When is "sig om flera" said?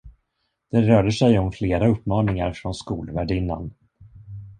1.11-1.87